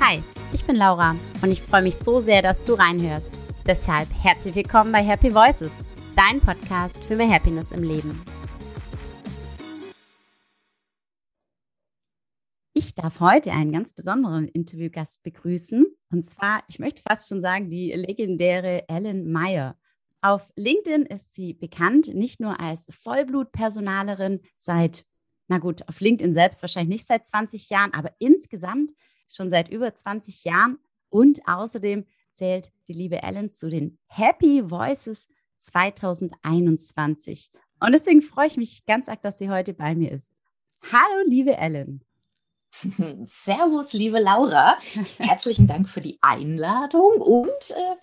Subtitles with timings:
[0.00, 3.36] Hi, ich bin Laura und ich freue mich so sehr, dass du reinhörst.
[3.66, 8.22] Deshalb herzlich willkommen bei Happy Voices, dein Podcast für mehr Happiness im Leben.
[12.74, 15.84] Ich darf heute einen ganz besonderen Interviewgast begrüßen.
[16.12, 19.76] Und zwar, ich möchte fast schon sagen, die legendäre Ellen Meyer.
[20.20, 25.04] Auf LinkedIn ist sie bekannt, nicht nur als Vollblutpersonalerin seit,
[25.48, 28.92] na gut, auf LinkedIn selbst wahrscheinlich nicht seit 20 Jahren, aber insgesamt
[29.28, 30.78] schon seit über 20 Jahren.
[31.10, 35.28] Und außerdem zählt die liebe Ellen zu den Happy Voices
[35.58, 37.50] 2021.
[37.80, 40.32] Und deswegen freue ich mich ganz arg, dass sie heute bei mir ist.
[40.92, 42.04] Hallo, liebe Ellen.
[43.28, 44.78] Servus, liebe Laura.
[45.18, 47.96] Herzlichen Dank für die Einladung und äh,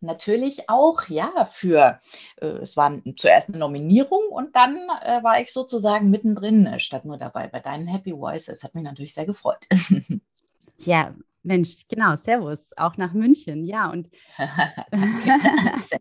[0.00, 2.00] natürlich auch ja für,
[2.40, 7.04] äh, es war zuerst eine Nominierung und dann äh, war ich sozusagen mittendrin äh, statt
[7.04, 8.62] nur dabei bei deinen Happy Voices.
[8.62, 9.66] Hat mich natürlich sehr gefreut.
[10.86, 13.90] ja, Mensch, genau, Servus, auch nach München, ja.
[13.90, 14.08] Und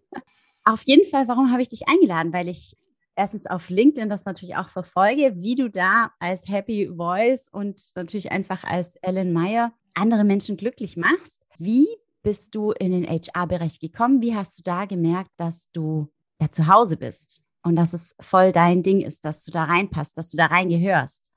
[0.63, 2.33] auf jeden Fall, warum habe ich dich eingeladen?
[2.33, 2.75] Weil ich
[3.15, 8.31] erstens auf LinkedIn das natürlich auch verfolge, wie du da als Happy Voice und natürlich
[8.31, 11.45] einfach als Ellen Meyer andere Menschen glücklich machst.
[11.57, 11.87] Wie
[12.23, 14.21] bist du in den HR-Bereich gekommen?
[14.21, 18.51] Wie hast du da gemerkt, dass du ja zu Hause bist und dass es voll
[18.51, 21.29] dein Ding ist, dass du da reinpasst, dass du da reingehörst?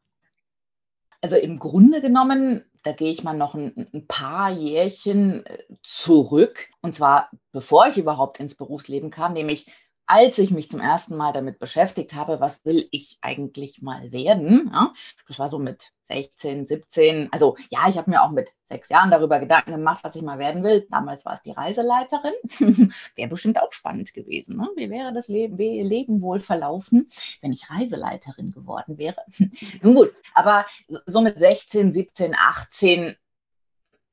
[1.20, 6.69] Also im Grunde genommen, da gehe ich mal noch ein, ein, paar Jährchen äh, zurück.
[6.80, 9.70] Und zwar bevor ich überhaupt ins Berufsleben kam, nämlich
[10.06, 14.70] als ich mich zum ersten Mal damit beschäftigt habe, was will ich eigentlich mal werden,
[14.72, 14.92] ja,
[15.28, 19.11] das war so mit 16, 17, also ja, ich habe mir auch mit sechs Jahren
[19.11, 20.86] darüber Gedanken gemacht, was ich mal werden will.
[20.91, 22.34] Damals war es die Reiseleiterin.
[23.14, 24.56] wäre bestimmt auch spannend gewesen.
[24.56, 24.69] Ne?
[24.77, 27.08] Wie wäre das Leben, Leben wohl verlaufen,
[27.41, 29.25] wenn ich Reiseleiterin geworden wäre?
[29.83, 30.67] Nun gut, aber
[31.06, 33.17] so mit 16, 17, 18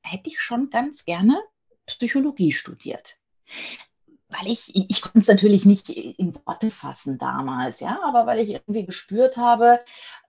[0.02, 1.38] hätte ich schon ganz gerne
[1.86, 3.16] Psychologie studiert
[4.30, 8.50] weil ich, ich konnte es natürlich nicht in Worte fassen damals, ja, aber weil ich
[8.50, 9.80] irgendwie gespürt habe,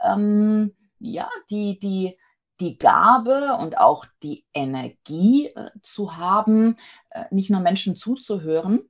[0.01, 2.17] ähm, ja, die, die,
[2.59, 6.77] die Gabe und auch die Energie äh, zu haben,
[7.11, 8.81] äh, nicht nur Menschen zuzuhören,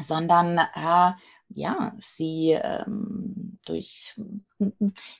[0.00, 1.12] sondern äh,
[1.54, 4.18] ja, sie ähm, durch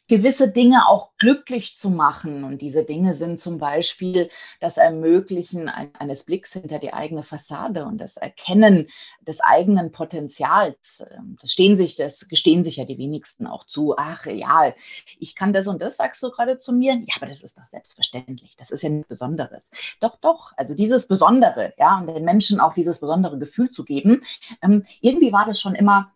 [0.09, 2.45] gewisse Dinge auch glücklich zu machen.
[2.45, 7.99] Und diese Dinge sind zum Beispiel das Ermöglichen eines Blicks hinter die eigene Fassade und
[7.99, 8.89] das Erkennen
[9.21, 11.05] des eigenen Potenzials.
[11.11, 13.95] Ähm, das stehen sich, das gestehen sich ja die wenigsten auch zu.
[13.97, 14.75] Ach ja,
[15.19, 16.95] ich kann das und das, sagst du gerade zu mir.
[16.95, 18.57] Ja, aber das ist doch selbstverständlich.
[18.57, 19.63] Das ist ja nichts Besonderes.
[20.01, 20.53] Doch, doch.
[20.57, 24.23] Also dieses Besondere, ja, und den Menschen auch dieses besondere Gefühl zu geben.
[24.63, 26.13] Ähm, irgendwie war das schon immer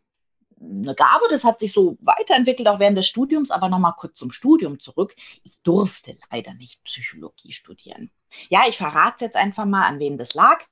[0.60, 4.30] eine Gabe, das hat sich so weiterentwickelt, auch während des Studiums, aber nochmal kurz zum
[4.30, 5.14] Studium zurück.
[5.42, 8.10] Ich durfte leider nicht Psychologie studieren.
[8.48, 10.62] Ja, ich verrate es jetzt einfach mal, an wem das lag.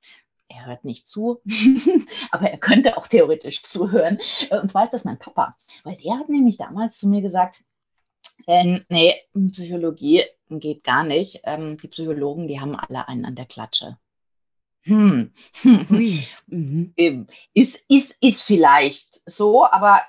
[0.48, 1.40] Er hört nicht zu,
[2.30, 4.18] aber er könnte auch theoretisch zuhören.
[4.50, 7.62] Und zwar ist das mein Papa, weil der hat nämlich damals zu mir gesagt,
[8.46, 9.14] äh, nee,
[9.52, 11.40] Psychologie geht gar nicht.
[11.44, 13.98] Ähm, die Psychologen, die haben alle einen an der Klatsche.
[14.84, 15.32] Hm.
[16.46, 16.92] Mhm.
[16.96, 20.02] Ähm, ist, ist, ist vielleicht so, aber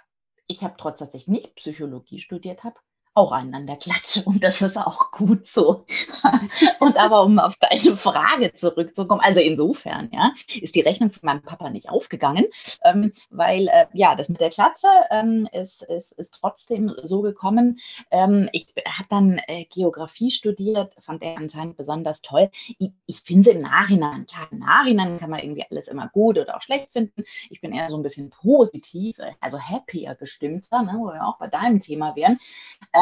[0.47, 2.75] ich habe trotz, dass ich nicht Psychologie studiert habe,
[3.16, 5.86] auch einander klatschen und das ist auch gut so.
[6.80, 11.42] und aber um auf deine Frage zurückzukommen, also insofern, ja, ist die Rechnung von meinem
[11.42, 12.46] Papa nicht aufgegangen,
[12.84, 17.80] ähm, weil äh, ja, das mit der Klatsche ähm, ist, ist, ist trotzdem so gekommen.
[18.12, 22.50] Ähm, ich habe dann äh, Geografie studiert, fand er anscheinend besonders toll.
[22.78, 26.38] Ich, ich finde es im Nachhinein, klar, im Nachhinein kann man irgendwie alles immer gut
[26.38, 27.24] oder auch schlecht finden.
[27.50, 31.47] Ich bin eher so ein bisschen positiv, also happier gestimmter, ne, wo wir auch bei
[31.47, 32.40] deinem Thema wären.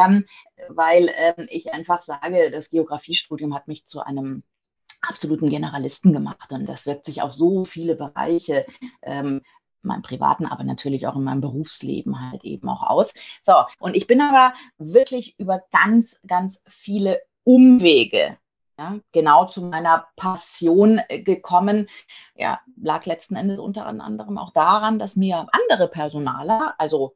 [0.04, 0.24] Ähm,
[0.68, 4.42] weil ähm, ich einfach sage, das Geografiestudium hat mich zu einem
[5.00, 8.64] absoluten Generalisten gemacht und das wirkt sich auf so viele Bereiche
[9.02, 9.42] ähm,
[9.82, 13.12] in meinem privaten, aber natürlich auch in meinem Berufsleben halt eben auch aus.
[13.42, 18.38] So, und ich bin aber wirklich über ganz, ganz viele Umwege
[18.78, 21.88] ja, genau zu meiner Passion äh, gekommen.
[22.34, 27.14] Ja, lag letzten Endes unter anderem auch daran, dass mir andere Personaler, also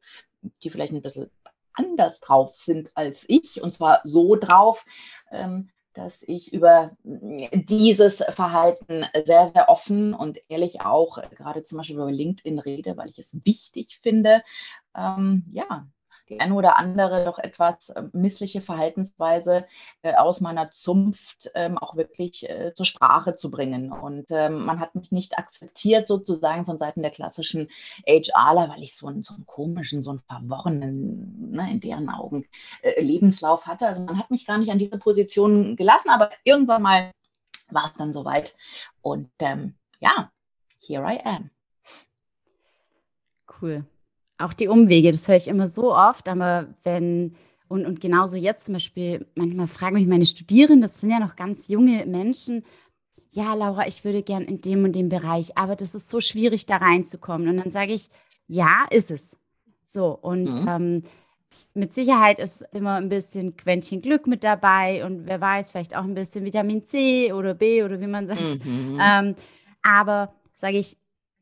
[0.63, 1.29] die vielleicht ein bisschen
[1.73, 3.61] anders drauf sind als ich.
[3.61, 4.85] Und zwar so drauf,
[5.31, 11.97] ähm, dass ich über dieses Verhalten sehr, sehr offen und ehrlich auch gerade zum Beispiel
[11.97, 14.43] über LinkedIn rede, weil ich es wichtig finde,
[14.95, 15.87] ähm, ja,
[16.29, 19.65] die eine oder andere doch etwas äh, missliche Verhaltensweise
[20.01, 23.91] äh, aus meiner Zunft ähm, auch wirklich äh, zur Sprache zu bringen.
[23.91, 27.69] Und ähm, man hat mich nicht akzeptiert sozusagen von Seiten der klassischen
[28.05, 32.45] HRler, weil ich so einen, so einen komischen, so einen verworrenen, ne, in deren Augen,
[32.81, 33.87] äh, Lebenslauf hatte.
[33.87, 37.11] Also man hat mich gar nicht an diese Position gelassen, aber irgendwann mal
[37.69, 38.55] war es dann soweit.
[39.01, 40.31] Und ähm, ja,
[40.79, 41.49] here I am.
[43.61, 43.85] Cool.
[44.39, 47.35] Auch die Umwege, das höre ich immer so oft, aber wenn,
[47.67, 51.35] und, und genauso jetzt zum Beispiel, manchmal fragen mich meine Studierenden, das sind ja noch
[51.35, 52.63] ganz junge Menschen,
[53.31, 56.65] ja, Laura, ich würde gern in dem und dem Bereich, aber das ist so schwierig,
[56.65, 57.47] da reinzukommen.
[57.47, 58.09] Und dann sage ich,
[58.47, 59.37] ja, ist es.
[59.85, 60.67] So, und mhm.
[60.67, 61.03] ähm,
[61.73, 66.03] mit Sicherheit ist immer ein bisschen Quäntchen Glück mit dabei und wer weiß, vielleicht auch
[66.03, 68.65] ein bisschen Vitamin C oder B oder wie man sagt.
[68.65, 68.99] Mhm.
[69.01, 69.35] Ähm,
[69.81, 70.97] aber sage ich,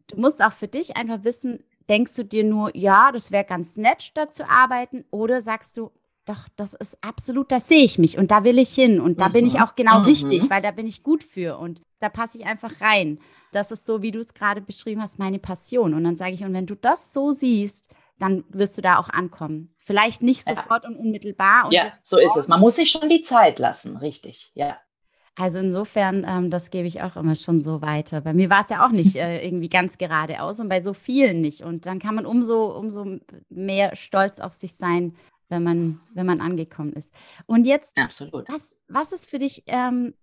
[0.07, 3.77] du musst auch für dich einfach wissen, denkst du dir nur, ja, das wäre ganz
[3.77, 5.91] nett, da zu arbeiten, oder sagst du,
[6.25, 9.29] doch, das ist absolut, da sehe ich mich und da will ich hin und da
[9.29, 9.33] mhm.
[9.33, 9.61] bin ich mhm.
[9.61, 10.05] auch genau mhm.
[10.05, 13.19] richtig, weil da bin ich gut für und da passe ich einfach rein.
[13.53, 15.93] Das ist so, wie du es gerade beschrieben hast, meine Passion.
[15.93, 17.89] Und dann sage ich, und wenn du das so siehst,
[18.19, 19.73] dann wirst du da auch ankommen.
[19.77, 20.89] Vielleicht nicht sofort ja.
[20.89, 21.65] und unmittelbar.
[21.65, 22.47] Und ja, so ist es.
[22.49, 24.77] Man muss sich schon die Zeit lassen, richtig, ja.
[25.39, 28.21] Also insofern, ähm, das gebe ich auch immer schon so weiter.
[28.21, 31.41] Bei mir war es ja auch nicht äh, irgendwie ganz geradeaus und bei so vielen
[31.41, 31.61] nicht.
[31.61, 33.19] Und dann kann man umso, umso
[33.49, 35.15] mehr stolz auf sich sein,
[35.49, 37.13] wenn man, wenn man angekommen ist.
[37.45, 38.49] Und jetzt, Absolut.
[38.49, 40.15] Was, was ist für dich, ähm,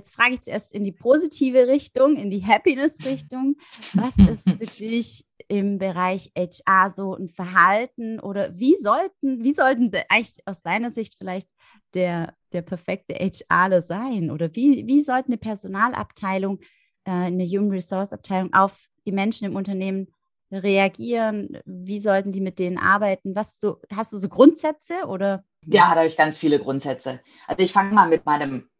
[0.00, 3.56] jetzt frage ich zuerst in die positive Richtung, in die Happiness-Richtung.
[3.94, 9.92] Was ist für dich im Bereich HR so ein Verhalten oder wie sollten, wie sollten
[10.08, 11.48] eigentlich aus deiner Sicht vielleicht
[11.94, 14.30] der, der perfekte HRler sein?
[14.30, 16.60] Oder wie, wie sollte eine Personalabteilung,
[17.04, 20.08] äh, eine Human Resource Abteilung auf die Menschen im Unternehmen
[20.50, 21.58] reagieren?
[21.66, 23.34] Wie sollten die mit denen arbeiten?
[23.34, 25.44] Was so, hast du so Grundsätze oder?
[25.66, 27.20] Ja, da habe ich ganz viele Grundsätze.
[27.46, 28.70] Also ich fange mal mit meinem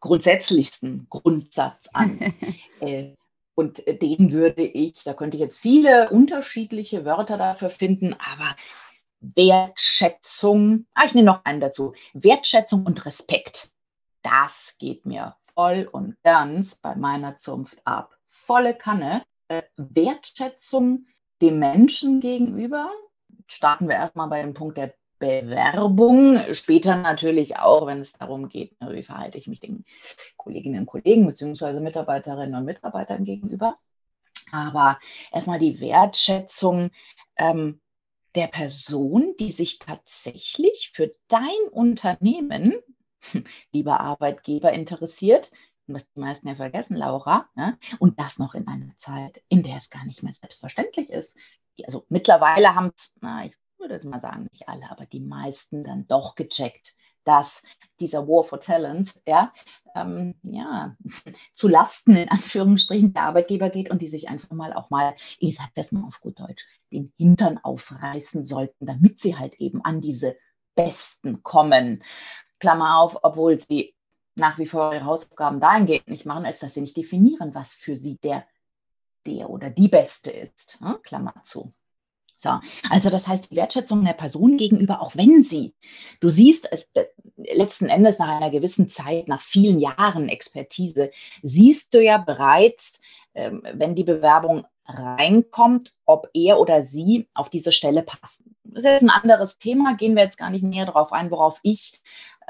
[0.00, 2.32] grundsätzlichsten Grundsatz an.
[2.80, 3.14] äh,
[3.54, 8.54] und den würde ich, da könnte ich jetzt viele unterschiedliche Wörter dafür finden, aber
[9.20, 13.70] Wertschätzung, ah, ich nehme noch einen dazu, Wertschätzung und Respekt.
[14.22, 18.16] Das geht mir voll und ganz bei meiner Zunft ab.
[18.28, 19.24] Volle Kanne.
[19.48, 21.06] Äh, Wertschätzung
[21.40, 22.90] dem Menschen gegenüber.
[23.48, 26.54] Starten wir erstmal bei dem Punkt der Bewerbung.
[26.54, 29.84] Später natürlich auch, wenn es darum geht, ne, wie verhalte ich mich den
[30.36, 31.80] Kolleginnen und Kollegen bzw.
[31.80, 33.76] Mitarbeiterinnen und Mitarbeitern gegenüber.
[34.52, 34.98] Aber
[35.32, 36.90] erstmal die Wertschätzung
[37.36, 37.80] ähm,
[38.34, 42.74] der Person, die sich tatsächlich für dein Unternehmen,
[43.72, 45.50] lieber Arbeitgeber, interessiert.
[45.86, 47.48] Was die meisten ja vergessen, Laura.
[47.54, 47.78] Ne?
[47.98, 51.34] Und das noch in einer Zeit, in der es gar nicht mehr selbstverständlich ist.
[51.84, 53.12] Also mittlerweile haben es,
[53.46, 56.94] ich würde jetzt mal sagen, nicht alle, aber die meisten dann doch gecheckt,
[57.24, 57.62] dass
[58.00, 59.52] dieser War for Talent ja,
[59.94, 60.96] ähm, ja,
[61.52, 65.56] zu Lasten in Anführungsstrichen der Arbeitgeber geht und die sich einfach mal auch mal, ich
[65.56, 70.00] sage das mal auf gut Deutsch, den Hintern aufreißen sollten, damit sie halt eben an
[70.00, 70.36] diese
[70.74, 72.02] Besten kommen.
[72.60, 73.94] Klammer auf, obwohl sie
[74.34, 77.96] nach wie vor ihre Hausaufgaben dahingehend nicht machen, als dass sie nicht definieren, was für
[77.96, 78.46] sie der,
[79.26, 80.80] der oder die Beste ist.
[80.80, 80.98] Ne?
[81.02, 81.74] Klammer zu.
[82.38, 85.74] So, also das heißt, die Wertschätzung der Person gegenüber, auch wenn sie,
[86.20, 87.06] du siehst, es, äh,
[87.36, 91.10] letzten Endes nach einer gewissen Zeit, nach vielen Jahren Expertise,
[91.42, 93.00] siehst du ja bereits,
[93.34, 98.44] ähm, wenn die Bewerbung reinkommt, ob er oder sie auf diese Stelle passt.
[98.64, 101.58] Das ist jetzt ein anderes Thema, gehen wir jetzt gar nicht näher darauf ein, worauf
[101.62, 102.00] ich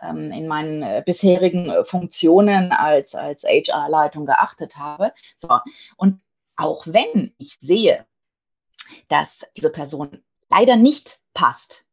[0.02, 5.12] ähm, in meinen äh, bisherigen äh, Funktionen als, als HR-Leitung geachtet habe.
[5.38, 5.49] So,
[5.97, 6.21] und
[6.57, 8.07] auch wenn ich sehe,
[9.09, 11.85] dass diese Person leider nicht passt,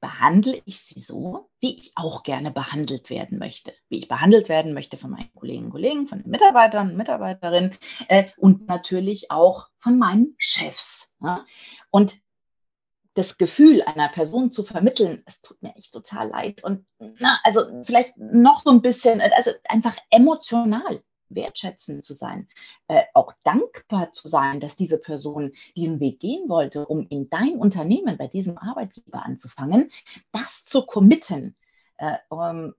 [0.00, 3.72] behandle ich sie so, wie ich auch gerne behandelt werden möchte.
[3.88, 7.76] Wie ich behandelt werden möchte von meinen Kolleginnen und Kollegen, von den Mitarbeitern und Mitarbeiterinnen
[8.08, 11.12] äh, und natürlich auch von meinen Chefs.
[11.22, 11.44] Ja?
[11.90, 12.18] Und
[13.14, 16.62] das Gefühl einer Person zu vermitteln, es tut mir echt total leid.
[16.62, 22.48] Und na, also vielleicht noch so ein bisschen, also einfach emotional wertschätzend zu sein,
[22.88, 27.58] äh, auch dankbar zu sein, dass diese Person diesen Weg gehen wollte, um in dein
[27.58, 29.90] Unternehmen bei diesem Arbeitgeber anzufangen,
[30.32, 31.56] das zu committen.
[31.96, 32.74] Äh, um,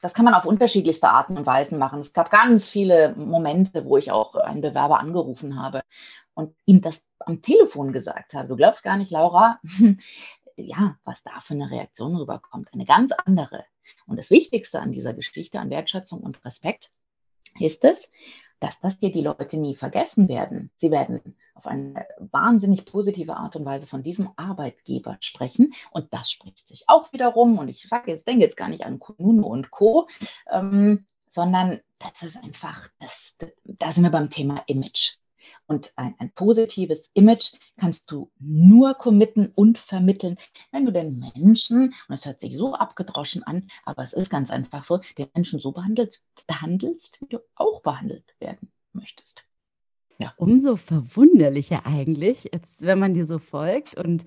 [0.00, 2.00] das kann man auf unterschiedlichste Arten und Weisen machen.
[2.00, 5.82] Es gab ganz viele Momente, wo ich auch einen Bewerber angerufen habe
[6.34, 8.48] und ihm das am Telefon gesagt habe.
[8.48, 9.60] Du glaubst gar nicht, Laura,
[10.56, 12.68] ja, was da für eine Reaktion rüberkommt.
[12.72, 13.64] Eine ganz andere.
[14.06, 16.90] Und das Wichtigste an dieser Geschichte, an Wertschätzung und Respekt,
[17.60, 18.08] ist es,
[18.60, 20.70] dass das dir die Leute nie vergessen werden.
[20.78, 21.20] Sie werden
[21.54, 25.72] auf eine wahnsinnig positive Art und Weise von diesem Arbeitgeber sprechen.
[25.90, 28.98] Und das spricht sich auch wiederum, und ich sage jetzt, denke jetzt gar nicht an
[28.98, 30.08] Kununo und Co.,
[30.50, 35.16] ähm, sondern das ist einfach, das, da sind wir beim Thema Image.
[35.68, 40.38] Und ein, ein, positives Image kannst du nur committen und vermitteln,
[40.70, 44.50] wenn du den Menschen, und es hört sich so abgedroschen an, aber es ist ganz
[44.50, 49.42] einfach so, den Menschen so behandelt, behandelst, wie du auch behandelt werden möchtest.
[50.18, 50.32] Ja.
[50.36, 53.96] Umso verwunderlicher eigentlich, jetzt, wenn man dir so folgt.
[53.96, 54.24] Und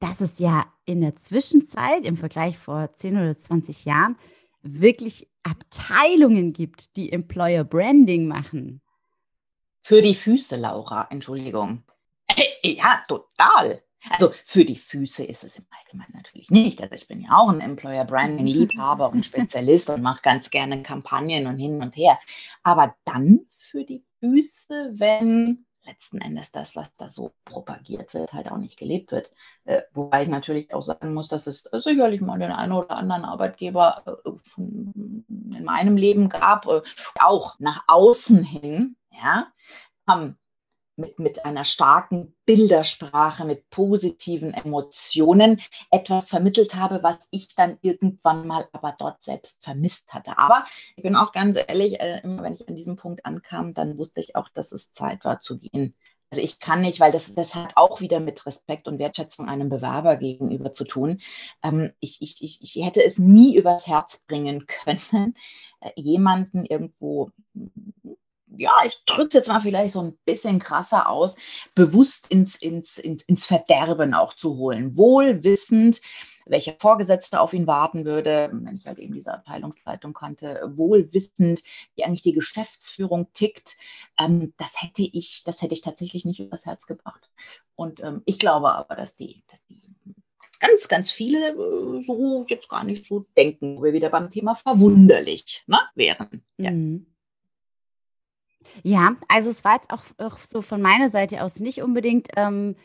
[0.00, 4.16] dass es ja in der Zwischenzeit, im Vergleich vor 10 oder 20 Jahren,
[4.62, 8.80] wirklich Abteilungen gibt, die Employer Branding machen.
[9.82, 11.84] Für die Füße, Laura, Entschuldigung.
[12.62, 13.82] Ja, total.
[14.08, 16.80] Also für die Füße ist es im Allgemeinen natürlich nicht.
[16.80, 20.82] Also ich bin ja auch ein Employer Branding Liebhaber und Spezialist und mache ganz gerne
[20.82, 22.18] Kampagnen und hin und her.
[22.62, 28.50] Aber dann für die Füße, wenn letzten Endes das, was da so propagiert wird, halt
[28.50, 29.30] auch nicht gelebt wird.
[29.64, 33.24] Äh, wobei ich natürlich auch sagen muss, dass es sicherlich mal den einen oder anderen
[33.24, 36.82] Arbeitgeber äh, in meinem Leben gab, äh,
[37.18, 39.48] auch nach außen hin, ja,
[40.08, 40.36] ähm,
[41.00, 48.46] mit, mit einer starken Bildersprache, mit positiven Emotionen etwas vermittelt habe, was ich dann irgendwann
[48.46, 50.38] mal aber dort selbst vermisst hatte.
[50.38, 50.64] Aber
[50.96, 54.20] ich bin auch ganz ehrlich, äh, immer wenn ich an diesem Punkt ankam, dann wusste
[54.20, 55.94] ich auch, dass es Zeit war zu gehen.
[56.32, 59.68] Also ich kann nicht, weil das, das hat auch wieder mit Respekt und Wertschätzung einem
[59.68, 61.20] Bewerber gegenüber zu tun.
[61.62, 65.34] Ähm, ich, ich, ich, ich hätte es nie übers Herz bringen können,
[65.80, 67.32] äh, jemanden irgendwo
[68.60, 71.34] ja, ich drücke es jetzt mal vielleicht so ein bisschen krasser aus,
[71.74, 74.98] bewusst ins, ins, ins, ins Verderben auch zu holen.
[74.98, 76.02] Wohl wissend,
[76.44, 81.62] welcher Vorgesetzte auf ihn warten würde, wenn ich halt eben diese Abteilungsleitung kannte, wohl wissend,
[81.94, 83.78] wie eigentlich die Geschäftsführung tickt.
[84.18, 87.30] Ähm, das hätte ich, das hätte ich tatsächlich nicht übers Herz gebracht.
[87.76, 89.80] Und ähm, ich glaube aber, dass die, dass die
[90.58, 94.54] ganz, ganz viele äh, so jetzt gar nicht so denken, wo wir wieder beim Thema
[94.54, 96.42] verwunderlich ne, wären.
[96.58, 96.72] Ja.
[96.72, 97.06] Mhm.
[98.82, 102.76] Ja, also es war jetzt auch, auch so von meiner Seite aus nicht unbedingt ähm,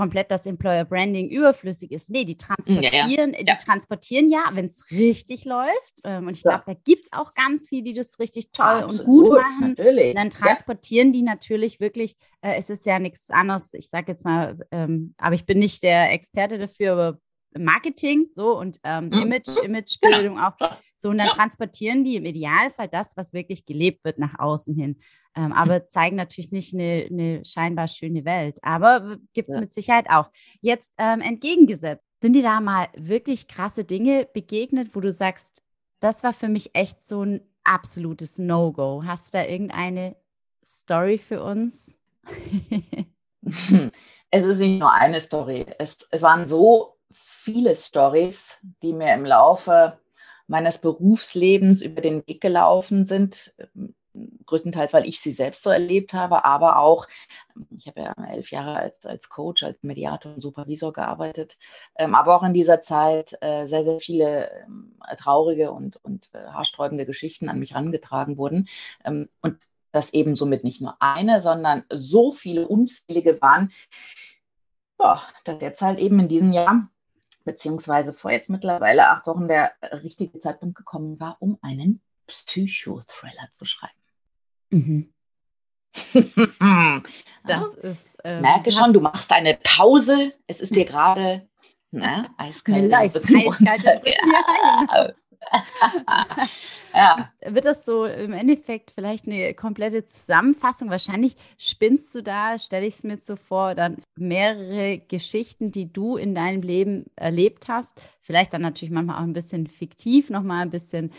[0.00, 2.08] komplett das Employer Branding überflüssig ist.
[2.08, 3.54] Nee, die transportieren, ja, ja.
[3.54, 6.00] die transportieren ja, wenn es richtig läuft.
[6.04, 9.00] Ähm, und ich glaube, da gibt es auch ganz viele, die das richtig toll Absolut,
[9.00, 9.74] und gut machen.
[9.76, 10.14] Natürlich.
[10.14, 14.58] Dann transportieren die natürlich wirklich, äh, es ist ja nichts anderes, ich sage jetzt mal,
[14.70, 17.18] ähm, aber ich bin nicht der Experte dafür, aber
[17.58, 19.22] Marketing, so und ähm, mhm.
[19.22, 19.64] Image, mhm.
[19.64, 20.48] Imagebildung genau.
[20.48, 20.78] auch.
[20.94, 24.98] So, und dann transportieren die im Idealfall das, was wirklich gelebt wird, nach außen hin.
[25.36, 25.52] Ähm, mhm.
[25.52, 28.58] aber zeigen natürlich nicht eine, eine, scheinbar schöne Welt.
[28.62, 29.60] Aber gibt es ja.
[29.60, 30.30] mit Sicherheit auch.
[30.60, 35.62] Jetzt ähm, entgegengesetzt, sind dir da mal wirklich krasse Dinge begegnet, wo du sagst,
[36.00, 39.04] das war für mich echt so ein absolutes No-Go.
[39.04, 40.16] Hast du da irgendeine
[40.64, 41.98] Story für uns?
[44.30, 45.66] es ist nicht nur eine Story.
[45.78, 46.99] Es, es waren so
[47.40, 49.98] viele Stories, die mir im Laufe
[50.46, 53.54] meines Berufslebens über den Weg gelaufen sind.
[54.46, 57.06] Größtenteils, weil ich sie selbst so erlebt habe, aber auch,
[57.76, 61.56] ich habe ja elf Jahre als, als Coach, als Mediator und Supervisor gearbeitet,
[61.94, 66.38] ähm, aber auch in dieser Zeit äh, sehr, sehr viele ähm, traurige und, und äh,
[66.38, 68.68] haarsträubende Geschichten an mich herangetragen wurden.
[69.04, 69.58] Ähm, und
[69.92, 73.72] das eben somit nicht nur eine, sondern so viele unzählige waren,
[75.00, 76.88] ja, dass jetzt halt eben in diesem Jahr
[77.44, 83.64] beziehungsweise vor jetzt mittlerweile acht Wochen der richtige Zeitpunkt gekommen war, um einen Psychothriller zu
[83.64, 83.92] schreiben.
[84.70, 85.12] Mhm.
[87.44, 88.18] das ist.
[88.22, 90.32] Ähm, merke schon, du machst eine Pause.
[90.46, 91.48] Es ist dir gerade
[91.90, 92.92] ne, eiskalt.
[92.92, 93.58] eiskalt.
[93.60, 95.10] Ja,
[96.94, 97.30] ja.
[97.44, 100.90] Wird das so im Endeffekt vielleicht eine komplette Zusammenfassung?
[100.90, 106.16] Wahrscheinlich spinnst du da, stelle ich es mir so vor, dann mehrere Geschichten, die du
[106.16, 108.00] in deinem Leben erlebt hast.
[108.22, 111.12] Vielleicht dann natürlich manchmal auch ein bisschen fiktiv, nochmal ein bisschen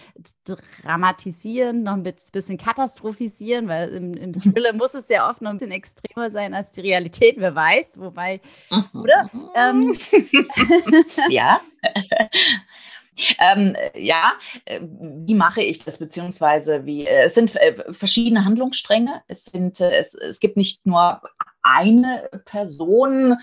[0.81, 5.57] dramatisieren, noch ein bisschen katastrophisieren, weil im, im Thriller muss es ja oft noch ein
[5.57, 7.95] bisschen extremer sein als die Realität, wer weiß.
[7.97, 8.39] Wobei,
[8.93, 9.29] oder?
[9.55, 9.97] Ähm.
[11.29, 11.59] ja.
[13.39, 14.33] Ähm, ja,
[14.65, 19.21] äh, wie mache ich das, beziehungsweise wie, äh, es sind äh, verschiedene Handlungsstränge.
[19.27, 21.21] Es, sind, es, es gibt nicht nur
[21.61, 23.37] eine Person,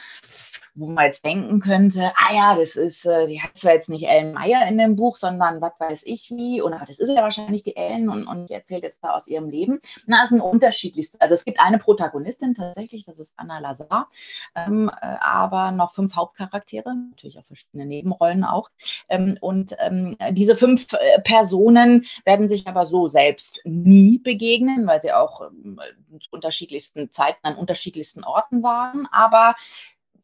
[0.79, 4.07] wo man jetzt denken könnte, ah ja, das ist, äh, die hat zwar jetzt nicht
[4.07, 7.65] Ellen Meyer in dem Buch, sondern was weiß ich wie, oder das ist ja wahrscheinlich
[7.65, 9.81] die Ellen und, und die erzählt jetzt da aus ihrem Leben.
[10.07, 11.21] Na, es sind unterschiedlichste.
[11.21, 14.09] Also es gibt eine Protagonistin tatsächlich, das ist Anna Lazar,
[14.55, 18.71] ähm, äh, aber noch fünf Hauptcharaktere, natürlich auch verschiedene Nebenrollen auch.
[19.09, 25.03] Ähm, und ähm, diese fünf äh, Personen werden sich aber so selbst nie begegnen, weil
[25.03, 25.81] sie auch ähm,
[26.21, 29.09] zu unterschiedlichsten Zeiten an unterschiedlichsten Orten waren.
[29.11, 29.55] Aber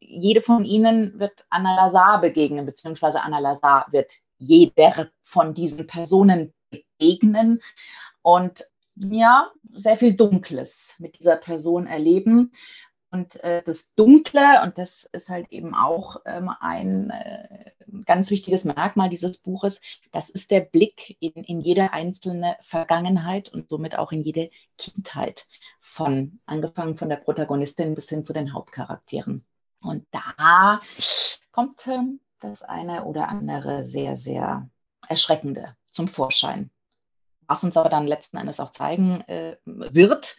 [0.07, 6.53] jede von ihnen wird Anna Lazar begegnen, beziehungsweise Anna Lazar wird jeder von diesen Personen
[6.69, 7.61] begegnen.
[8.21, 12.51] Und ja, sehr viel Dunkles mit dieser Person erleben.
[13.11, 17.71] Und äh, das Dunkle, und das ist halt eben auch ähm, ein äh,
[18.05, 19.79] ganz wichtiges Merkmal dieses Buches,
[20.11, 25.47] das ist der Blick in, in jede einzelne Vergangenheit und somit auch in jede Kindheit,
[25.79, 29.45] von angefangen von der Protagonistin bis hin zu den Hauptcharakteren.
[29.85, 30.81] Und da
[31.51, 31.99] kommt äh,
[32.39, 34.67] das eine oder andere sehr, sehr
[35.07, 36.69] erschreckende zum Vorschein.
[37.47, 40.35] Was uns aber dann letzten Endes auch zeigen äh, wird,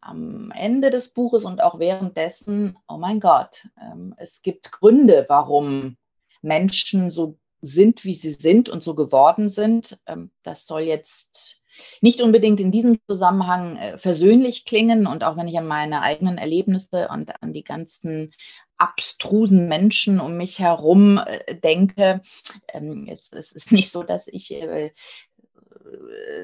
[0.00, 5.96] am Ende des Buches und auch währenddessen, oh mein Gott, ähm, es gibt Gründe, warum
[6.40, 9.98] Menschen so sind, wie sie sind und so geworden sind.
[10.06, 11.62] Ähm, das soll jetzt
[12.00, 16.38] nicht unbedingt in diesem Zusammenhang äh, versöhnlich klingen und auch wenn ich an meine eigenen
[16.38, 18.32] Erlebnisse und an die ganzen
[18.78, 22.22] abstrusen Menschen um mich herum äh, denke.
[22.68, 24.90] Ähm, es, ist nicht so, dass ich äh,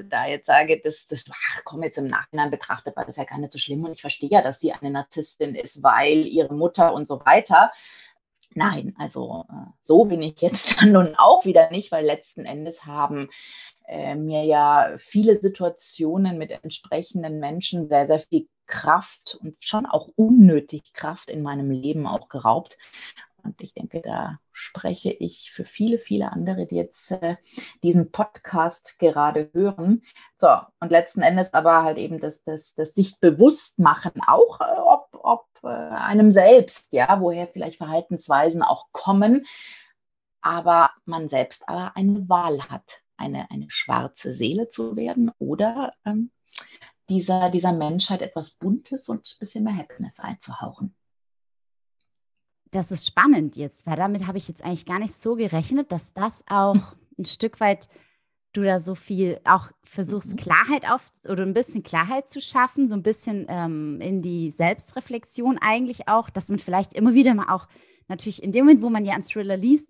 [0.04, 3.38] da jetzt sage, das, das ach, komm jetzt im Nachhinein betrachtet, war das ja gar
[3.38, 6.92] nicht so schlimm und ich verstehe ja, dass sie eine Narzisstin ist, weil ihre Mutter
[6.92, 7.72] und so weiter.
[8.54, 12.86] Nein, also äh, so bin ich jetzt dann nun auch wieder nicht, weil letzten Endes
[12.86, 13.28] haben
[13.86, 20.08] äh, mir ja viele Situationen mit entsprechenden Menschen sehr, sehr viel Kraft und schon auch
[20.16, 22.76] unnötig Kraft in meinem Leben auch geraubt.
[23.44, 27.36] Und ich denke, da spreche ich für viele, viele andere, die jetzt äh,
[27.84, 30.02] diesen Podcast gerade hören.
[30.38, 30.48] So,
[30.80, 35.08] und letzten Endes aber halt eben das, das, das sich bewusst machen, auch äh, ob,
[35.12, 39.46] ob äh, einem selbst, ja, woher vielleicht Verhaltensweisen auch kommen,
[40.40, 46.32] aber man selbst aber eine Wahl hat, eine, eine schwarze Seele zu werden oder ähm,
[47.08, 50.94] dieser, dieser Menschheit etwas Buntes und ein bisschen mehr Happiness einzuhauchen
[52.74, 56.12] das ist spannend jetzt, weil damit habe ich jetzt eigentlich gar nicht so gerechnet, dass
[56.12, 57.88] das auch ein Stück weit
[58.52, 60.36] du da so viel auch versuchst, mhm.
[60.36, 65.58] Klarheit auf oder ein bisschen Klarheit zu schaffen, so ein bisschen ähm, in die Selbstreflexion
[65.58, 67.68] eigentlich auch, dass man vielleicht immer wieder mal auch
[68.08, 69.88] natürlich in dem Moment, wo man ja einen Thriller liest,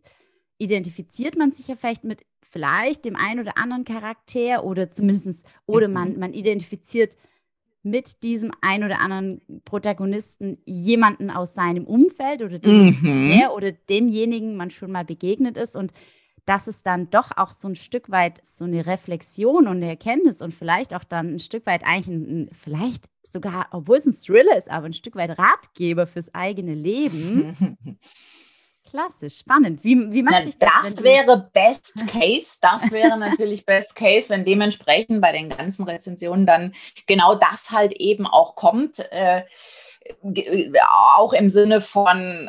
[0.64, 5.88] identifiziert man sich ja vielleicht mit vielleicht dem einen oder anderen Charakter oder zumindest, oder
[5.88, 6.20] man, mhm.
[6.20, 7.16] man identifiziert
[7.82, 13.38] mit diesem ein oder anderen Protagonisten jemanden aus seinem Umfeld oder dem, mhm.
[13.38, 15.92] der oder demjenigen man schon mal begegnet ist und
[16.46, 20.40] dass es dann doch auch so ein Stück weit so eine Reflexion und eine Erkenntnis
[20.42, 24.56] und vielleicht auch dann ein Stück weit eigentlich ein, vielleicht sogar, obwohl es ein Thriller
[24.56, 27.76] ist, aber ein Stück weit Ratgeber fürs eigene Leben
[28.94, 29.82] Klasse, spannend.
[29.82, 30.70] Wie, wie macht sich das?
[30.84, 32.58] Das wäre Best Case.
[32.60, 36.76] Das wäre natürlich Best Case, wenn dementsprechend bei den ganzen Rezensionen dann
[37.08, 39.00] genau das halt eben auch kommt.
[39.10, 39.42] Äh,
[40.88, 42.48] auch im Sinne von,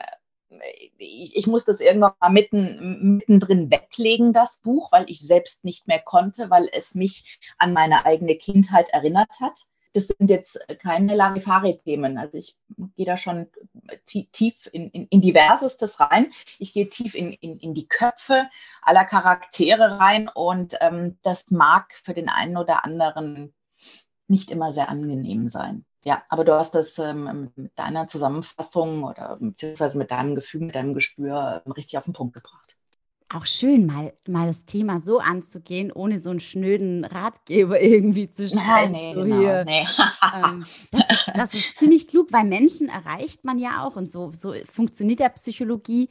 [1.00, 5.88] ich, ich, muss das irgendwann mal mitten, mittendrin weglegen, das Buch, weil ich selbst nicht
[5.88, 9.62] mehr konnte, weil es mich an meine eigene Kindheit erinnert hat
[9.96, 12.18] das sind jetzt keine Larifari-Themen.
[12.18, 12.58] Also ich
[12.98, 13.48] gehe da schon
[14.06, 16.34] tief in, in, in Diversestes rein.
[16.60, 18.50] Ich gehe tief in, in, in die Köpfe
[18.82, 23.54] aller Charaktere rein und ähm, das mag für den einen oder anderen
[24.28, 25.86] nicht immer sehr angenehm sein.
[26.04, 30.76] Ja, aber du hast das ähm, mit deiner Zusammenfassung oder beziehungsweise mit deinem Gefühl, mit
[30.76, 32.65] deinem Gespür ähm, richtig auf den Punkt gebracht
[33.36, 38.48] auch schön, mal, mal das Thema so anzugehen, ohne so einen schnöden Ratgeber irgendwie zu
[38.48, 38.94] schreiben.
[38.94, 39.66] Nee, so genau, hier.
[39.66, 39.86] Nee.
[40.36, 44.32] ähm, das, ist, das, ist, ziemlich klug, weil Menschen erreicht man ja auch und so,
[44.34, 46.10] so funktioniert ja Psychologie,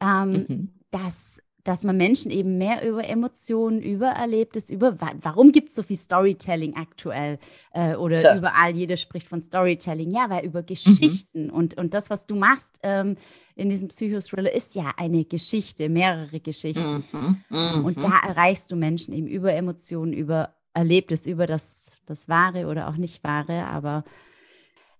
[0.00, 0.74] ähm, mhm.
[0.90, 5.82] dass dass man Menschen eben mehr über Emotionen, über Erlebtes, über warum gibt es so
[5.82, 7.40] viel Storytelling aktuell
[7.72, 8.38] äh, oder so.
[8.38, 10.12] überall, jeder spricht von Storytelling.
[10.12, 11.50] Ja, weil über Geschichten mhm.
[11.50, 13.16] und, und das, was du machst ähm,
[13.56, 17.04] in diesem Psychothriller, ist ja eine Geschichte, mehrere Geschichten.
[17.10, 17.44] Mhm.
[17.48, 17.84] Mhm.
[17.84, 22.86] Und da erreichst du Menschen eben über Emotionen, über Erlebtes, über das, das Wahre oder
[22.88, 23.64] auch nicht Wahre.
[23.64, 24.04] Aber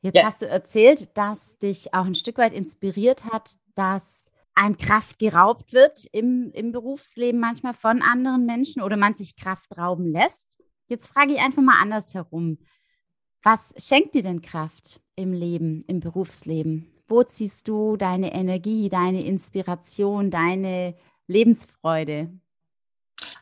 [0.00, 0.24] jetzt ja.
[0.24, 5.74] hast du erzählt, dass dich auch ein Stück weit inspiriert hat, dass einem Kraft geraubt
[5.74, 10.58] wird im, im Berufsleben manchmal von anderen Menschen oder man sich Kraft rauben lässt.
[10.88, 12.56] Jetzt frage ich einfach mal andersherum.
[13.42, 16.90] Was schenkt dir denn Kraft im Leben, im Berufsleben?
[17.08, 20.94] Wo ziehst du deine Energie, deine Inspiration, deine
[21.26, 22.30] Lebensfreude?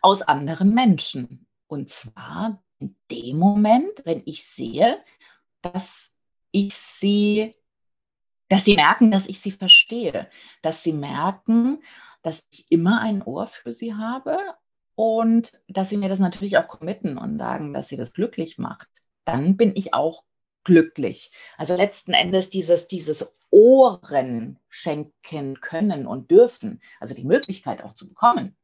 [0.00, 1.46] Aus anderen Menschen.
[1.66, 5.02] Und zwar in dem Moment, wenn ich sehe,
[5.62, 6.12] dass
[6.52, 7.52] ich sie
[8.48, 10.28] dass sie merken, dass ich sie verstehe,
[10.62, 11.82] dass sie merken,
[12.22, 14.38] dass ich immer ein Ohr für sie habe
[14.94, 18.88] und dass sie mir das natürlich auch committen und sagen, dass sie das glücklich macht.
[19.24, 20.24] Dann bin ich auch
[20.62, 21.32] glücklich.
[21.56, 28.08] Also letzten Endes dieses, dieses Ohren schenken können und dürfen, also die Möglichkeit auch zu
[28.08, 28.56] bekommen.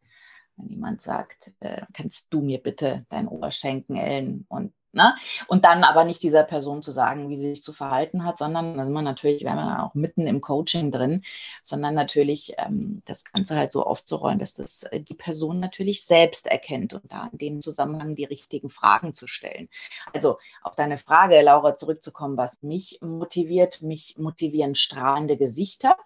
[0.57, 4.47] Wenn jemand sagt, äh, kannst du mir bitte dein Ohr schenken, Ellen?
[4.49, 5.15] Und Ne?
[5.47, 8.77] Und dann aber nicht dieser Person zu sagen, wie sie sich zu verhalten hat, sondern
[8.77, 11.23] da sind wir natürlich, wären wir auch mitten im Coaching drin,
[11.63, 16.49] sondern natürlich ähm, das Ganze halt so aufzurollen, dass das äh, die Person natürlich selbst
[16.49, 19.69] erkennt und da in dem Zusammenhang die richtigen Fragen zu stellen.
[20.13, 25.97] Also auf deine Frage, Laura, zurückzukommen, was mich motiviert, mich motivieren strahlende Gesichter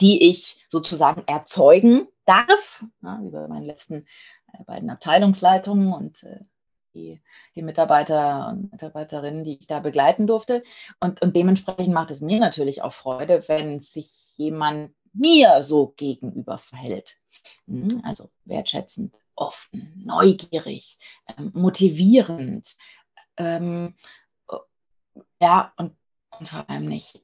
[0.00, 4.06] die ich sozusagen erzeugen darf, ja, wie bei meinen letzten
[4.52, 6.40] äh, beiden Abteilungsleitungen und äh,
[6.94, 7.20] die,
[7.54, 10.62] die Mitarbeiter und Mitarbeiterinnen, die ich da begleiten durfte.
[11.00, 16.58] Und, und dementsprechend macht es mir natürlich auch Freude, wenn sich jemand mir so gegenüber
[16.58, 17.16] verhält.
[17.66, 20.98] Hm, also wertschätzend, offen, neugierig,
[21.36, 22.76] ähm, motivierend.
[23.36, 23.94] Ähm,
[25.40, 25.96] ja, und,
[26.38, 27.22] und vor allem nicht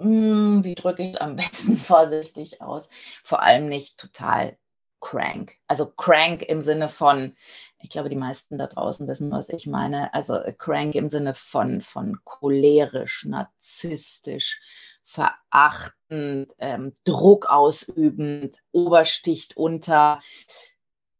[0.00, 2.88] hm, wie drücke ich am besten vorsichtig aus?
[3.22, 4.56] Vor allem nicht total
[5.00, 5.56] crank.
[5.66, 7.36] Also crank im Sinne von,
[7.82, 10.12] ich glaube, die meisten da draußen wissen, was ich meine.
[10.14, 14.60] Also äh, crank im Sinne von, von cholerisch, narzisstisch,
[15.04, 20.20] verachtend, ähm, Druck ausübend, obersticht unter.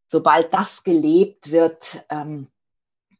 [0.09, 2.49] Sobald das gelebt wird, ähm,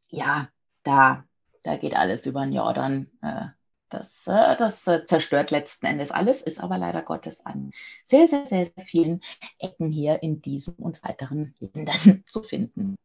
[0.07, 0.49] ja,
[0.83, 1.23] da,
[1.63, 3.07] da geht alles über den Jordan.
[3.21, 3.47] Äh,
[3.89, 7.71] das, äh, das äh, zerstört letzten Endes alles, ist aber leider Gottes an
[8.05, 9.21] sehr, sehr, sehr, sehr vielen
[9.59, 12.97] Ecken hier in diesem und weiteren Ländern zu finden.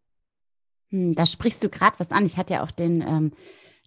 [0.90, 2.26] Hm, da sprichst du gerade was an.
[2.26, 3.32] Ich hatte ja auch den ähm,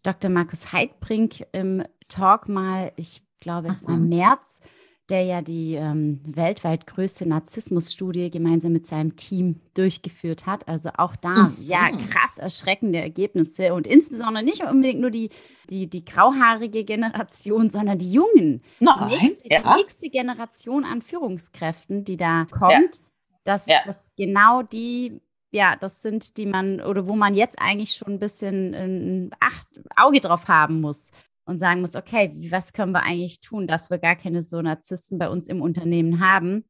[0.04, 0.30] Dr.
[0.30, 4.62] Markus Heidbrink im Talk mal, ich glaube, es war im März,
[5.10, 10.68] der ja die ähm, weltweit größte Narzissmusstudie gemeinsam mit seinem Team durchgeführt hat.
[10.68, 11.58] Also auch da, mhm.
[11.62, 15.30] ja, krass erschreckende Ergebnisse und insbesondere nicht unbedingt nur die,
[15.70, 18.62] die, die grauhaarige Generation, sondern die Jungen.
[18.80, 19.62] Nein, die, nächste, ja.
[19.62, 23.04] die nächste Generation an Führungskräften, die da kommt, ja.
[23.46, 23.80] dass, ja.
[23.86, 28.20] dass genau die ja, das sind die man oder wo man jetzt eigentlich schon ein
[28.20, 31.12] bisschen ein Acht, Auge drauf haben muss
[31.46, 35.18] und sagen muss, okay, was können wir eigentlich tun, dass wir gar keine so Narzissten
[35.18, 36.66] bei uns im Unternehmen haben,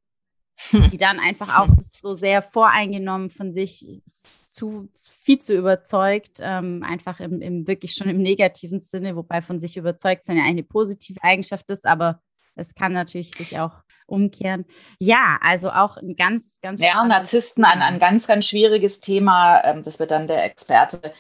[0.72, 4.90] die dann einfach auch so sehr voreingenommen von sich zu
[5.22, 9.76] viel zu überzeugt, ähm, einfach im, im, wirklich schon im negativen Sinne, wobei von sich
[9.76, 12.22] überzeugt sein ja eine positive Eigenschaft ist, aber
[12.56, 14.66] es kann natürlich sich auch umkehren.
[15.00, 16.84] Ja, also auch ein ganz, ganz.
[16.84, 19.64] Ja, Narzissten, ein, ein ganz, ganz schwieriges Thema.
[19.64, 21.14] Ähm, das wird dann der Experte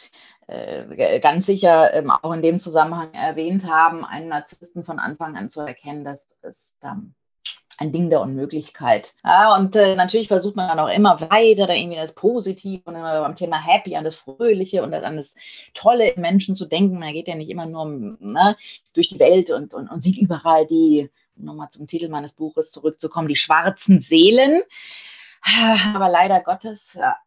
[0.50, 5.50] äh, ganz sicher ähm, auch in dem Zusammenhang erwähnt haben, einen Narzissten von Anfang an
[5.50, 7.14] zu erkennen, das ist ähm,
[7.78, 9.14] ein Ding der Unmöglichkeit.
[9.24, 12.96] Ja, und äh, natürlich versucht man dann auch immer weiter da irgendwie das Positive und
[12.96, 15.36] immer beim Thema Happy an das Fröhliche und an das
[15.74, 17.00] Tolle im Menschen zu denken.
[17.00, 17.86] Man geht ja nicht immer nur
[18.20, 18.58] ne,
[18.94, 23.28] durch die Welt und, und, und sieht überall die, nochmal zum Titel meines Buches zurückzukommen,
[23.28, 24.62] die schwarzen Seelen.
[25.96, 27.18] Aber leider Gottes, ja,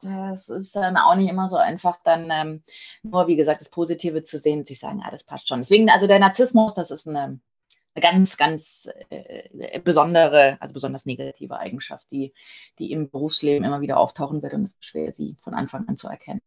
[0.00, 2.62] das ist dann auch nicht immer so einfach, dann ähm,
[3.02, 5.60] nur, wie gesagt, das Positive zu sehen und sich sagen, ja, das passt schon.
[5.60, 7.40] Deswegen, also der Narzissmus, das ist eine,
[7.94, 12.32] eine ganz, ganz äh, besondere, also besonders negative Eigenschaft, die,
[12.78, 15.96] die im Berufsleben immer wieder auftauchen wird und es ist schwer, sie von Anfang an
[15.96, 16.42] zu erkennen.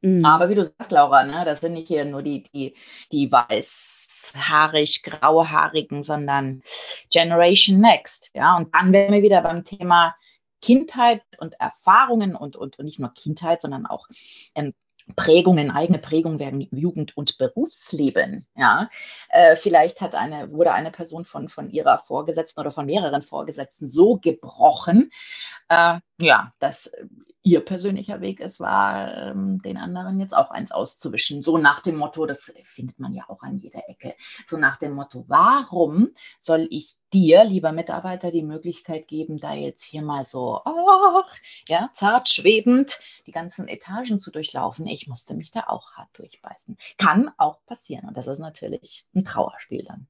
[0.00, 0.24] Mhm.
[0.24, 2.74] Aber wie du sagst, Laura, ne, das sind nicht hier nur die, die,
[3.12, 6.62] die weißhaarig, grauhaarigen, sondern
[7.10, 8.30] Generation Next.
[8.34, 10.14] Ja, und dann wären wir wieder beim Thema
[10.60, 14.08] Kindheit und Erfahrungen und, und, und nicht nur Kindheit, sondern auch
[14.54, 14.74] ähm,
[15.16, 18.46] Prägungen, eigene Prägungen werden Jugend- und Berufsleben.
[18.54, 18.90] Ja,
[19.30, 23.86] äh, vielleicht hat eine, wurde eine Person von, von ihrer Vorgesetzten oder von mehreren Vorgesetzten
[23.86, 25.10] so gebrochen,
[25.68, 26.92] äh, ja, dass
[27.48, 31.42] ihr persönlicher Weg es war, ähm, den anderen jetzt auch eins auszuwischen.
[31.42, 34.14] So nach dem Motto, das findet man ja auch an jeder Ecke.
[34.46, 39.82] So nach dem Motto, warum soll ich dir, lieber Mitarbeiter, die Möglichkeit geben, da jetzt
[39.82, 41.22] hier mal so, oh,
[41.66, 44.86] ja, zart schwebend die ganzen Etagen zu durchlaufen.
[44.86, 46.76] Ich musste mich da auch hart durchbeißen.
[46.98, 48.06] Kann auch passieren.
[48.06, 50.06] Und das ist natürlich ein Trauerspiel dann.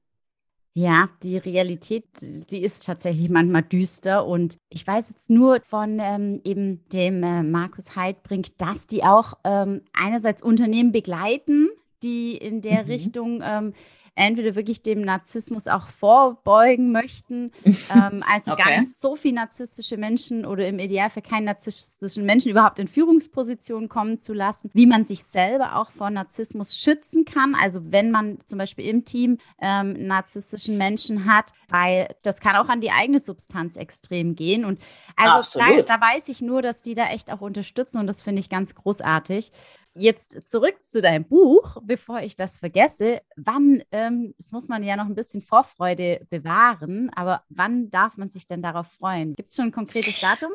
[0.73, 4.25] Ja, die Realität, die ist tatsächlich manchmal düster.
[4.25, 9.33] Und ich weiß jetzt nur von ähm, eben dem äh, Markus Heidbrink, dass die auch
[9.43, 11.69] ähm, einerseits Unternehmen begleiten,
[12.03, 12.89] die in der mhm.
[12.89, 13.73] Richtung ähm,
[14.19, 18.63] entweder wirklich dem Narzissmus auch vorbeugen möchten, ähm, also okay.
[18.63, 23.87] gar nicht so viel narzisstische Menschen oder im Idealfall keinen narzisstischen Menschen überhaupt in Führungspositionen
[23.87, 27.55] kommen zu lassen, wie man sich selber auch vor Narzissmus schützen kann.
[27.55, 32.67] Also wenn man zum Beispiel im Team ähm, narzisstischen Menschen hat, weil das kann auch
[32.67, 34.65] an die eigene Substanz extrem gehen.
[34.65, 34.79] Und
[35.15, 38.41] also da, da weiß ich nur, dass die da echt auch unterstützen und das finde
[38.41, 39.51] ich ganz großartig.
[39.95, 43.21] Jetzt zurück zu deinem Buch, bevor ich das vergesse.
[43.35, 48.29] Wann, ähm, das muss man ja noch ein bisschen Vorfreude bewahren, aber wann darf man
[48.29, 49.35] sich denn darauf freuen?
[49.35, 50.51] Gibt es schon ein konkretes Datum?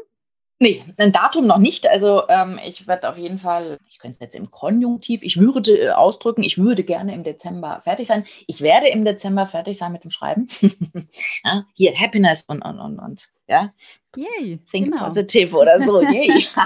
[0.61, 1.87] Nee, ein Datum noch nicht.
[1.87, 5.73] Also ähm, ich werde auf jeden Fall, ich könnte es jetzt im Konjunktiv, ich würde
[5.73, 8.25] äh, ausdrücken, ich würde gerne im Dezember fertig sein.
[8.47, 10.49] Ich werde im Dezember fertig sein mit dem Schreiben.
[11.45, 13.73] ja, hier, Happiness und, und, und, und ja,
[14.17, 15.05] Yay, Think genau.
[15.05, 16.01] positive oder so.
[16.01, 16.47] Yay.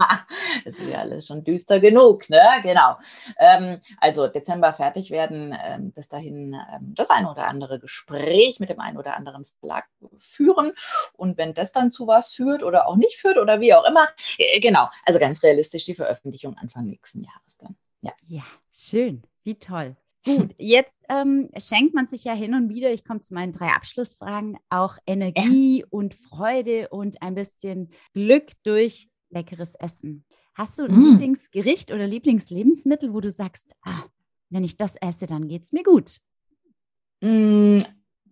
[0.64, 2.42] das ist ja alles schon düster genug, ne?
[2.62, 2.96] Genau.
[3.38, 8.70] Ähm, also Dezember fertig werden, ähm, bis dahin ähm, das ein oder andere Gespräch mit
[8.70, 10.72] dem einen oder anderen Verlag führen.
[11.14, 14.08] Und wenn das dann zu was führt oder auch nicht führt oder wie auch immer,
[14.38, 14.88] äh, genau.
[15.04, 17.76] Also ganz realistisch die Veröffentlichung Anfang nächsten Jahres dann.
[18.02, 19.22] Ja, ja schön.
[19.42, 19.96] Wie toll.
[20.24, 23.68] Gut, jetzt ähm, schenkt man sich ja hin und wieder, ich komme zu meinen drei
[23.68, 25.86] Abschlussfragen, auch Energie ja.
[25.90, 30.24] und Freude und ein bisschen Glück durch leckeres Essen.
[30.54, 31.10] Hast du ein mm.
[31.12, 34.04] Lieblingsgericht oder Lieblingslebensmittel, wo du sagst, ah,
[34.50, 36.18] wenn ich das esse, dann geht es mir gut?
[37.20, 37.82] Mm,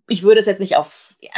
[0.09, 1.31] ich würde es jetzt nicht auf, ja,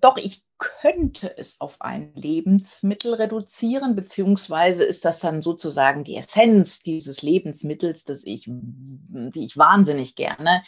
[0.00, 6.82] doch, ich könnte es auf ein Lebensmittel reduzieren, beziehungsweise ist das dann sozusagen die Essenz
[6.82, 10.62] dieses Lebensmittels, das ich, die ich wahnsinnig gerne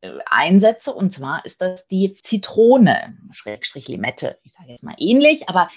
[0.00, 0.94] äh, einsetze.
[0.94, 4.38] Und zwar ist das die Zitrone, Schrägstrich Limette.
[4.44, 5.68] Ich sage jetzt mal ähnlich, aber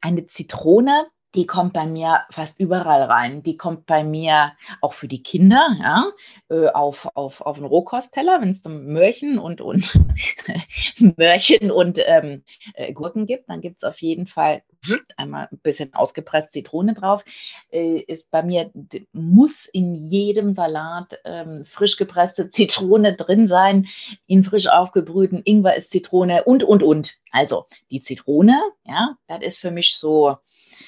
[0.00, 3.42] eine Zitrone die kommt bei mir fast überall rein.
[3.42, 6.12] Die kommt bei mir auch für die Kinder, ja,
[6.48, 9.98] äh, auf, auf, auf einen Rohkostteller, wenn es um Möhrchen und, und
[11.16, 12.44] Möhrchen und ähm,
[12.74, 14.62] äh, Gurken gibt, dann gibt es auf jeden Fall
[15.16, 17.24] einmal ein bisschen ausgepresst Zitrone drauf.
[17.72, 18.70] Äh, ist bei mir,
[19.12, 23.86] muss in jedem Salat ähm, frisch gepresste Zitrone drin sein,
[24.26, 27.16] in frisch aufgebrühten Ingwer ist Zitrone und, und, und.
[27.32, 30.36] Also die Zitrone, ja, das ist für mich so,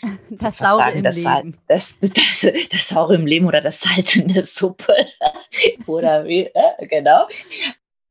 [0.31, 1.59] das Saure sagen, im das Leben.
[1.69, 4.95] Das, das, das, Saure im Leben oder das Salz in der Suppe.
[5.87, 7.29] oder wie, äh, genau.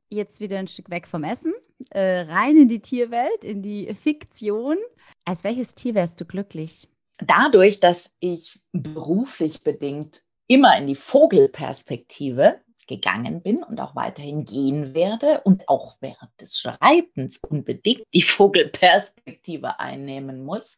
[0.09, 1.53] Jetzt wieder ein Stück weg vom Essen,
[1.89, 4.77] äh, rein in die Tierwelt, in die Fiktion.
[5.25, 6.87] Als welches Tier wärst du glücklich?
[7.17, 14.93] Dadurch, dass ich beruflich bedingt immer in die Vogelperspektive gegangen bin und auch weiterhin gehen
[14.93, 20.77] werde und auch während des Schreibens unbedingt die Vogelperspektive einnehmen muss,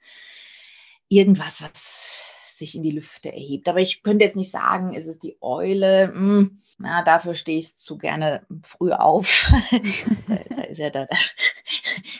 [1.10, 2.18] irgendwas, was
[2.58, 3.68] sich in die Lüfte erhebt.
[3.68, 6.08] Aber ich könnte jetzt nicht sagen, ist es die Eule?
[6.08, 9.52] Hm, na, dafür stehe ich zu gerne früh auf.
[10.28, 11.18] da, ist ja da, da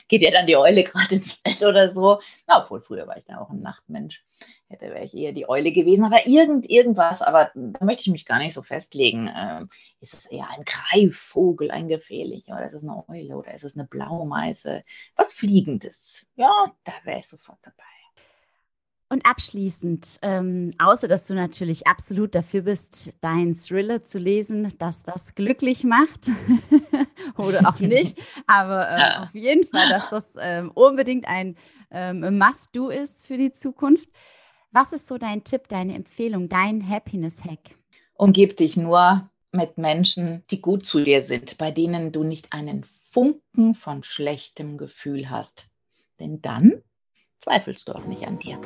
[0.08, 2.20] geht ja dann die Eule gerade ins Bett oder so.
[2.46, 4.24] Na, obwohl früher war ich da auch ein Nachtmensch.
[4.68, 8.26] Hätte wäre ich eher die Eule gewesen, aber irgend, irgendwas, aber da möchte ich mich
[8.26, 9.30] gar nicht so festlegen.
[9.34, 9.70] Ähm,
[10.00, 13.76] ist es eher ein Greifvogel, ein gefährlicher, oder ist es eine Eule oder ist es
[13.76, 14.84] eine Blaumeise?
[15.16, 16.26] Was Fliegendes?
[16.36, 16.52] Ja,
[16.84, 17.97] da wäre ich sofort dabei.
[19.10, 25.02] Und abschließend, ähm, außer dass du natürlich absolut dafür bist, deinen Thriller zu lesen, dass
[25.02, 26.28] das glücklich macht
[27.38, 31.56] oder auch nicht, aber äh, auf jeden Fall, dass das ähm, unbedingt ein
[31.90, 34.08] ähm, Must-Do ist für die Zukunft.
[34.72, 37.76] Was ist so dein Tipp, deine Empfehlung, dein Happiness-Hack?
[38.12, 42.84] Umgib dich nur mit Menschen, die gut zu dir sind, bei denen du nicht einen
[42.84, 45.68] Funken von schlechtem Gefühl hast.
[46.20, 46.82] Denn dann
[47.40, 48.58] zweifelst du auch nicht an dir.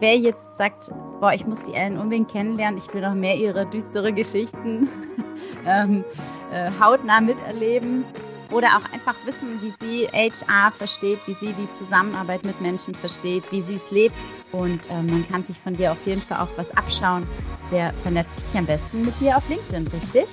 [0.00, 3.66] Wer jetzt sagt, boah, ich muss die Ellen unbedingt kennenlernen, ich will noch mehr ihre
[3.66, 4.88] düstere Geschichten
[5.66, 6.04] ähm,
[6.52, 8.04] äh, hautnah miterleben
[8.52, 13.44] oder auch einfach wissen, wie sie HR versteht, wie sie die Zusammenarbeit mit Menschen versteht,
[13.50, 14.16] wie sie es lebt.
[14.52, 17.26] Und äh, man kann sich von dir auf jeden Fall auch was abschauen.
[17.70, 20.26] Der vernetzt sich am besten mit dir auf LinkedIn, richtig?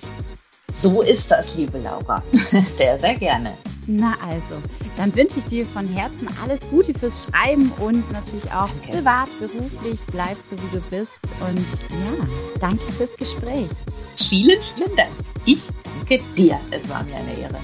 [0.81, 2.23] So ist das, liebe Laura.
[2.77, 3.57] sehr, sehr gerne.
[3.87, 4.61] Na also,
[4.97, 9.99] dann wünsche ich dir von Herzen alles Gute fürs Schreiben und natürlich auch privat, beruflich.
[10.11, 11.19] Bleib so, wie du bist.
[11.41, 12.27] Und ja,
[12.59, 13.69] danke fürs Gespräch.
[14.17, 15.11] Vielen, vielen Dank.
[15.45, 16.59] Ich danke dir.
[16.71, 17.59] Es war mir eine Ehre.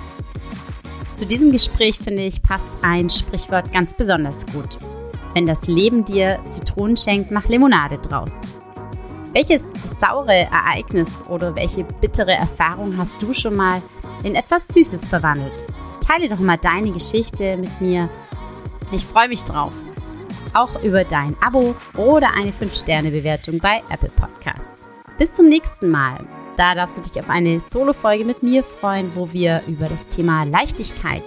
[1.14, 4.78] Zu diesem Gespräch, finde ich, passt ein Sprichwort ganz besonders gut.
[5.34, 8.40] Wenn das Leben dir Zitronen schenkt, mach Limonade draus.
[9.34, 13.82] Welches saure Ereignis oder welche bittere Erfahrung hast du schon mal
[14.24, 15.66] in etwas Süßes verwandelt?
[16.12, 18.10] Teile doch mal deine Geschichte mit mir.
[18.92, 19.72] Ich freue mich drauf.
[20.54, 24.86] Auch über dein Abo oder eine 5-Sterne-Bewertung bei Apple Podcasts.
[25.18, 26.28] Bis zum nächsten Mal.
[26.58, 30.44] Da darfst du dich auf eine Solo-Folge mit mir freuen, wo wir über das Thema
[30.44, 31.24] Leichtigkeit,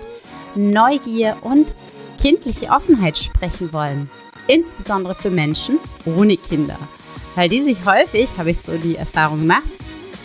[0.54, 1.74] Neugier und
[2.20, 4.10] kindliche Offenheit sprechen wollen.
[4.48, 6.78] Insbesondere für Menschen ohne Kinder
[7.34, 9.64] weil die sich häufig, habe ich so die Erfahrung gemacht,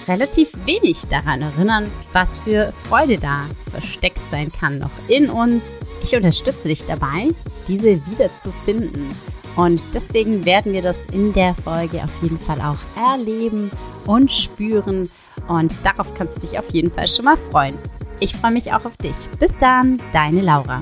[0.10, 5.64] relativ wenig daran erinnern, was für Freude da versteckt sein kann noch in uns.
[6.04, 7.30] Ich unterstütze dich dabei,
[7.68, 9.10] diese wiederzufinden.
[9.56, 13.70] Und deswegen werden wir das in der Folge auf jeden Fall auch erleben
[14.06, 15.10] und spüren.
[15.48, 17.78] Und darauf kannst du dich auf jeden Fall schon mal freuen.
[18.20, 19.16] Ich freue mich auch auf dich.
[19.40, 20.82] Bis dann, deine Laura.